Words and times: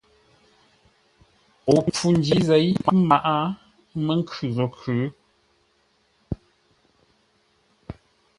O 1.73 1.75
pfû 1.87 2.07
ndǐ 2.17 2.35
zěi 2.47 2.69
ə́ 2.89 2.93
mǎʼ, 3.09 3.23
ə́ 3.35 3.39
mə́ 4.05 4.15
nkhʉ̂ 4.19 4.47
zô 4.55 4.67
khʉ̌. 4.77 4.99